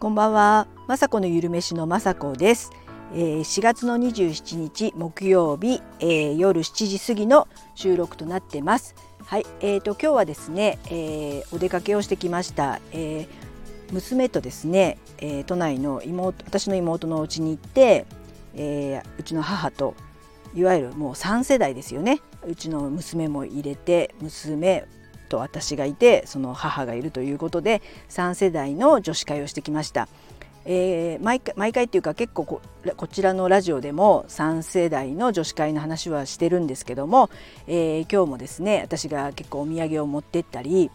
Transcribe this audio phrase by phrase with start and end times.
[0.00, 2.70] こんばんは、まさこのゆるめしのまさこです。
[3.12, 8.94] えー、4月の27日木曜日、えー、夜7時過ぎの収録となってます。
[9.26, 12.80] はい、えーと今日はですね、えー、お出かけをしてきました。
[12.92, 18.06] えー、娘とですね、えー、都内の妹私の妹のお家に行って、
[18.54, 19.96] えー、うちの母と
[20.54, 22.20] いわゆるもう3世代ですよね。
[22.46, 24.86] うちの娘も入れて娘
[25.28, 30.08] と私がいてその母がいるということで3世代の女子会をしてきました。
[30.70, 32.60] えー、毎回毎回っていうか結構こ
[33.06, 37.30] ちらのラジオでも3世代の女子会の話はしてるんですけども、
[37.66, 40.90] えー、今日もですね私が結構お土産を持ってったり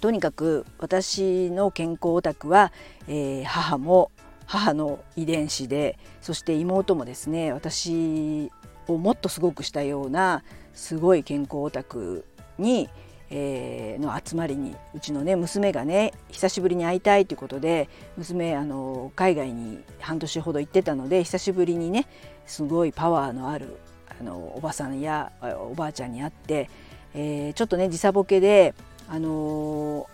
[0.00, 2.70] とにかく私の健康オタクは、
[3.08, 4.12] えー、母も
[4.46, 8.52] 母の遺伝子でそして妹もですね私
[8.86, 10.44] をもっとすごくしたような
[10.74, 12.24] すごい健康オタク
[12.58, 12.88] に、
[13.30, 22.06] えー、の集まりにうちのね娘がね久しぶりに会いたいということで娘あの海外に半年ほど行ってたので久しぶりにね
[22.46, 23.78] すごいパワーのある
[24.20, 25.32] あのおばさんや
[25.70, 26.70] おばあちゃんに会って、
[27.14, 28.74] えー、ちょっとね時差ボケで
[29.08, 30.08] あの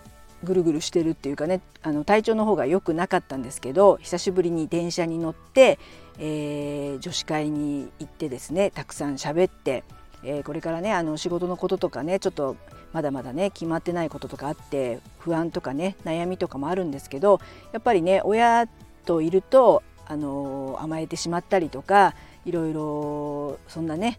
[0.44, 5.78] ぐるぐるしてるっていうかねあの体調の方が良くなかったんですけど久しぶりに電車に乗って、
[6.19, 9.84] えー、女子会に行ってですねたくさん喋って、
[10.24, 12.56] えー、これからねあの仕事のこととかねちょっと
[12.92, 17.40] まだまだね決まってないこととかあって不安とかね悩みとかもあるんですけど
[17.72, 18.68] やっぱりね親
[19.04, 24.18] といるとあの甘えてしまったりとかいろいろそんなね、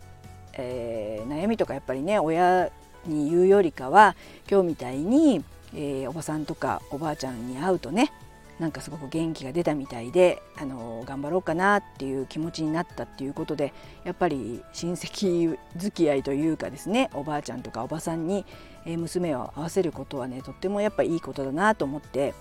[0.53, 2.71] えー、悩みとかやっぱりね親
[3.05, 4.16] に言うよりかは
[4.49, 8.11] 今日みたいに、えー、おばさんとかおばあちゃんに会うとね
[8.59, 13.73] なんかすごく元気が出たみたいであの頑張ろうかなっていう気持ちになったっていうことで
[14.04, 18.46] やっぱり親戚付き合いというかですねおばあちゃんとかおばさんに、
[18.86, 22.34] 娘を合わせることはねとってもやっぱいいことだなと思って、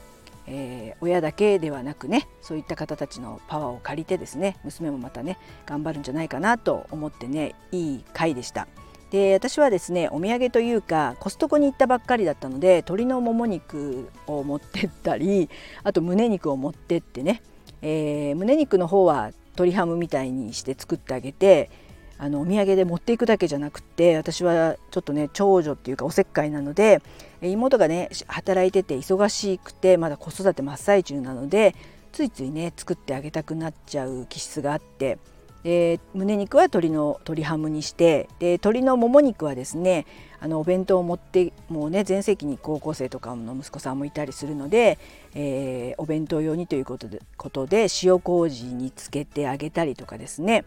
[0.46, 8.66] えー、親だけではなくねそういった方たちのパワーを借りてですね娘もまたね頑張るんじゃないかなと思ってねいい回でした。
[9.12, 15.50] で私はですねお土産というかコストコに行ったばっかりだったので鶏のもも肉を持ってったり
[15.84, 17.42] あと胸肉を持ってってね、
[17.82, 21.68] えー、胸肉の方は鶏ハムみたいにして作ってあげて
[22.16, 27.02] あのお土産で持っていくだけじゃなくって私はちょっとね長女っていうかおせっかいなので
[27.42, 31.74] 妹がね働いてて忙しくてまだ子育て真っ最中なので
[32.12, 35.18] ついついね作ってあげたくなっちゃう気質があって
[35.62, 40.06] で胸肉は鶏の鶏ハムにしてで鶏のもも肉はですね
[40.40, 44.98] あのお弁当を持ってもうね全盛期に高校生とかの息子さんもいたりするので、
[45.34, 50.64] えー、お弁当用にということでことで塩麹につけてあげたりとかですね、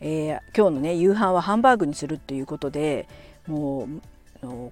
[0.00, 3.06] えー、今日のね夕飯はハンバーグにするということで
[3.46, 4.00] もう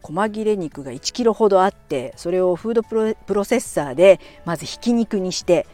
[0.03, 5.67] 細切れ肉が1キロほどあってそれをフードプロセッサーでまずひき肉にして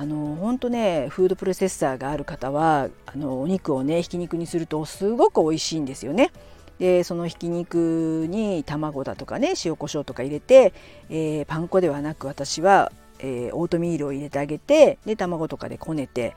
[0.00, 6.32] あの本当ねフードプロセッサーがある方はあのお肉をねひき肉にするとすごく美味しいんですよね。
[6.78, 10.72] でそのひき肉に卵だとかね塩コショウとか入れて、
[11.10, 16.34] えー、パン粉ではなく私は、えー、オートミールを入れてあげてで卵とかでこねて、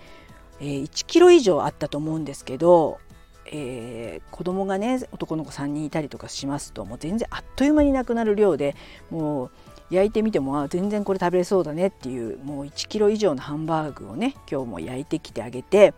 [0.60, 3.00] えー、1キロ以上あったと思うんですけど、
[3.46, 8.76] えー、子供がね男の子3人いたりとかしますともう全然あっという間になくなる量で
[9.10, 9.52] もう
[9.94, 15.94] 焼いてみてもあ全然これ食べれそうだねっていうもう1キロ以上のハンバーグをね今日も焼いてきてあげて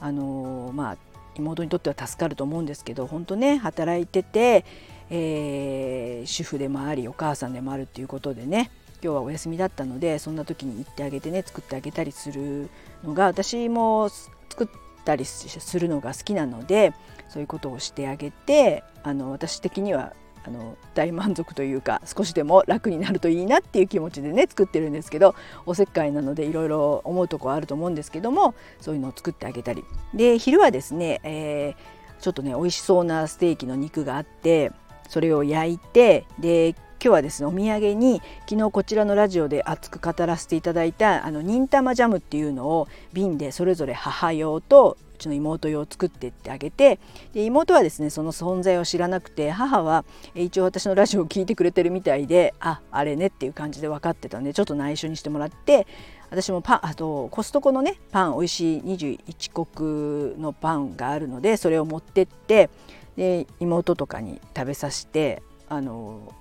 [0.00, 0.96] あのー、まあ
[1.36, 4.64] 妹にとっては助かると思うんですけど本当ね働いてて、
[5.10, 8.70] えー、主婦でもありお母さんでもあるっていうことでね
[9.02, 12.70] 今日はお休みだったのでそんな時に行ってあげてね作ってあげたりする
[13.02, 14.08] のが私も
[14.48, 14.68] 作っ
[15.04, 16.94] たりするのが好きなので
[17.28, 20.14] そういうことをしてあげてあの私的には
[20.46, 25.34] あの大満足というか少しでも楽になるといいなっていう気持ちでね作ってるんですけど
[25.66, 29.84] おせっかいなのでいろいろ思うとこはあると思うんですけどもそういうのを作ってあげたり。
[30.12, 34.72] で昼はですね、えー、ちょっとね美味しそうなステーキの肉があって
[35.08, 36.74] それを焼いてで
[37.04, 46.98] 今日はですねお土産に昨日こちらのラジオで熱く語らせていただいたあの忍たまジャムっていうのを瓶でそれぞれ母用とうちの妹用を作ってってあげて
[47.32, 55.86] で妹はですねその存在を知らなくて母は一応私のラジオを聞いてくれてるみたいでああれねっていう感じで分かってたんでちょっと内緒にしてもらって
[56.30, 62.70] 私もパンあとコストコのねパン美味しい21国のパンがあるのでそれを持ってって
[63.16, 66.34] で妹とかに食べさせてあの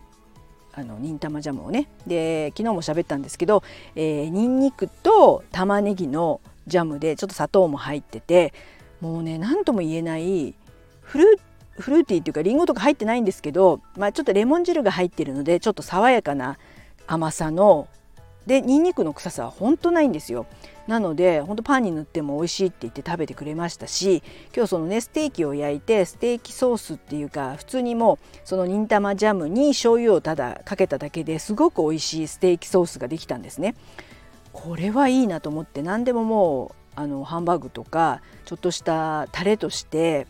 [0.75, 1.87] あの忍たまジャムをね。
[2.07, 3.63] で昨日も喋ったんですけど、
[3.95, 8.53] えー、ニンニクと玉ねぎのジャムでちょっと砂糖も入ってて
[9.01, 10.55] もうね何とも言えない
[11.01, 11.39] フル
[11.77, 16.57] フルーティーっていうかりんごとか入ってないんですけど、まあ、ちょっとレモン汁が入ってるのでちょっと爽やかな
[17.07, 17.87] 甘さの
[18.45, 20.45] でニンニクの臭さは本当ないんですよ。
[20.85, 24.21] なので本当パンに塗っても美味しいって言って食べてくれましたし
[24.53, 33.75] 今日そのねステーキを焼いてステーキソースっていうか普通にもうその忍たまジャムに醤油をただかけただけですごく美味しいステーキソースができたんですね。
[34.53, 40.27] これはいいなと思って何でももうあのハンバーグとかちょっとしたタレとして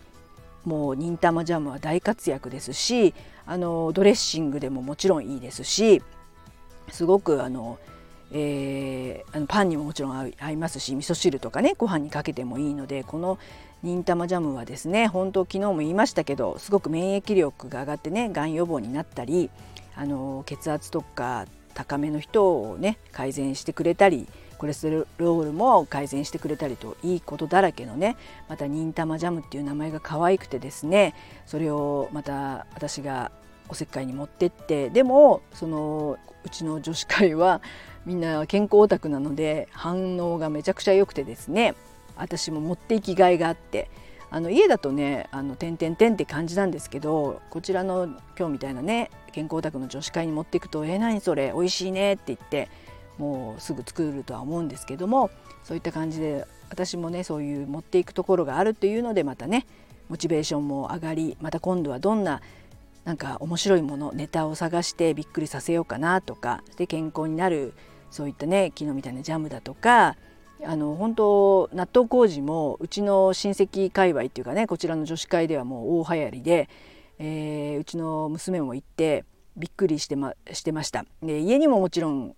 [0.66, 3.14] もう忍たまジャムは大活躍ですし
[3.46, 6.02] あのドレッシングでももちろんいいですし
[6.90, 7.78] すごくあの、
[8.32, 13.38] えー、あのパンにももちろん合いますし味噌汁とかねご飯にかけてもいいのでこの
[13.82, 19.50] 忍たまジャムはですね本当昨日も言いましたけどすごく免疫力が上がってねがん予防になったり
[19.96, 24.28] あの血圧とか高めの人をね改善してくれたり
[24.58, 28.16] コレステロールも改善してくれたりといいことだらけのね
[28.48, 31.14] また忍たまジャムっていう名前が可愛くてですね
[31.46, 33.32] それをまた私が
[33.68, 37.62] おせっかいに持ってってでもそのうちの女子会は
[38.06, 41.76] みんな健康オタクなので反応がめちゃくちゃ良くてですね
[42.16, 43.90] 私も持っていきがいがあって
[44.34, 52.68] あの家だとね「あのてんてんてん」って感じなんですけどこちらの今日みたいなね健康オタクの女子会に持っていくと「え何それ美味しいね」って言って
[53.20, 55.30] もうすぐ作るとは思うんですけども
[55.64, 59.68] そういった感じで私もねそういう持っていくところがあるっていうのでまたね
[60.10, 62.42] モチベーションも上がりまた今度はどんな
[63.06, 67.76] なんか面白いものネタを探してびっくりさせようかなとかで健康になる
[68.10, 70.16] そういったね昨日みたいなジャムだとか
[70.66, 76.70] あの本当納豆麹もうちの親戚界隈っていうかねこちらの女子会ではもう大流行りで、
[77.20, 79.26] えー、うちの娘も行って
[79.58, 81.06] びっくりしてましてました。
[81.22, 82.36] で家にももちろん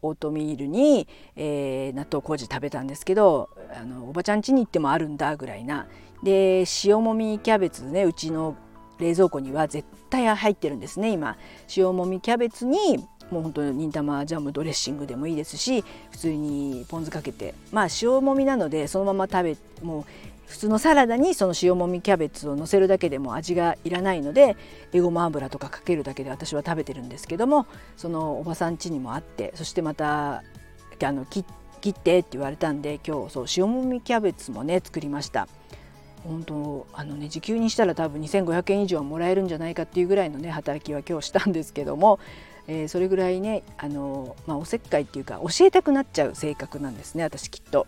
[0.00, 5.86] オートミールに、えー、納豆麹食べたんですけどあのおばちゃん家に行ってもあるんだぐらいな。
[6.22, 8.56] で塩もみキャベツねうちの
[8.98, 11.36] 冷蔵庫には絶対入ってるんですね今。
[11.76, 20.04] 塩もみキャベツにもう本当に忍たまジャムドレッシングでもいいですし普通にポン酢かけてまあ塩もみなのでそのまま食べもう
[20.46, 24.56] 普通のサラダにその塩もみキャベツをのせるだけでも味がいらないので
[24.92, 27.66] エゴマ油とかかけるだけで私は食べてるんですけども
[27.98, 30.42] そのおばさん家にもあってそしてまた
[31.00, 31.40] あの切
[31.90, 35.48] ってって言われたんで今日そう塩もみキャベツもね作りました。
[36.24, 42.18] 本当あのね時給にしたら多分2500円以上はもらえるんじゃないかっていうぐらいのね働きは今日したんですけども、
[42.68, 47.86] えー、それぐらいねあの、まあ、おせっかいっていうか教えたくなっちゃう性格なんですね私きっと。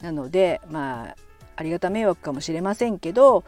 [0.00, 1.16] なのでまあ
[1.54, 3.44] ありがた迷惑かもしれませんけど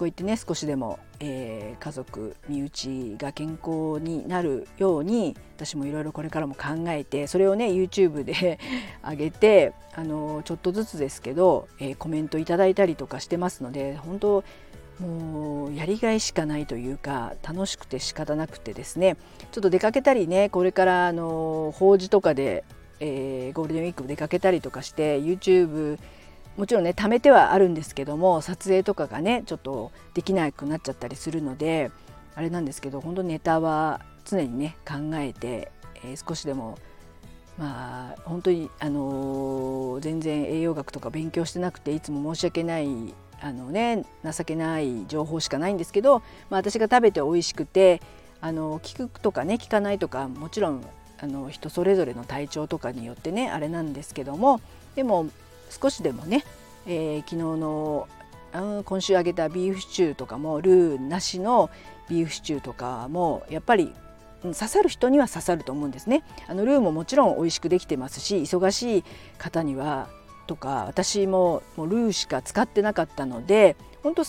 [0.00, 8.58] こう言ってね少しでも、えー、家族身内が健康になるように私もいろいろこれからも考えてそれをね YouTube で
[9.06, 14.44] 上げてあのちょっとずつですけど、えー、コメントいただいたりとかしてますので本当
[15.00, 19.16] もうやりがいしかないというか楽しくて仕方なくてですね。
[19.52, 22.64] ちょっと出かけたりねこれからあの法事とかで、
[23.00, 25.98] えー、ゴールデンウィーク出かけたりとかして YouTube
[26.56, 31.90] もちろんね貯めてはあるんですけども撮影とかがねちょっとできなくなっちゃったりするので
[32.34, 35.72] あれなんですけど本当ネタは常にね考えて、
[36.04, 36.78] えー、少しでも
[37.58, 46.18] まあ本当に、あのー、全然栄養学とか勉強してなくていつも申し訳ないあのね情けない情報しかないんですけど、
[46.50, 48.00] まあ、私が食べて美味しくて
[48.40, 50.84] あの聞くとかね聞かないとかもちろん
[51.18, 54.60] あの人それぞれの体調とかによってねあれなんですけども
[54.94, 55.28] でも
[55.68, 56.44] 少しでもね、
[56.86, 58.08] えー、昨日の
[58.84, 61.70] 今週あげたビーフシチューとかもルーなしの
[62.08, 63.94] ビーフシチューとかもやっぱり
[64.42, 66.24] 刺さる人には刺さると思うんですね。
[66.48, 69.04] あのルーももちろん美味しくできてますし忙しい
[69.38, 70.08] 方には
[70.50, 74.24] とか私ももうルーしか使ってなかったので本当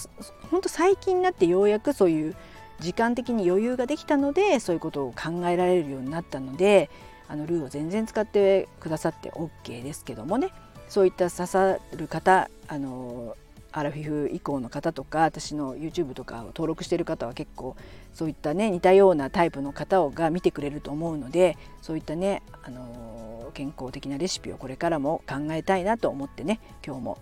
[0.51, 2.35] 本当最近になってようやくそういう
[2.79, 6.91] 時間的に余裕ができたのでそういうことを考えられるようになったので
[7.27, 10.51] あのルーを全然使ってくださって OK ですけどもね。
[10.89, 13.37] そういった刺さる方あの
[13.71, 17.75] アラフィフ以降の方とか私の YouTube とかを登録している方は結構
[18.13, 27.17] そういったね似たようなタイプの方が見てくれると思うのでそういったねあの健康的なレシピをこれからも考えたいなと思ってね今日も、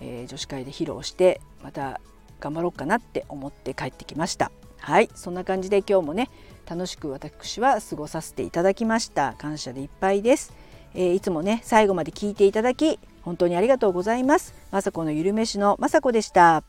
[0.00, 2.00] えー、女子会で披露してまた
[2.40, 4.50] 頑張ろうかなって思って帰ってきました。
[4.78, 6.28] はいそんな感じで今日もね
[6.68, 9.34] 楽しく私は過ごさせていただきました。
[9.38, 10.52] 感謝でいっぱいです、
[10.94, 14.54] えー、いつもね最後まで聞いていただき本当にありがとうございます。
[14.70, 16.62] まさこのゆるめしのまさこでした。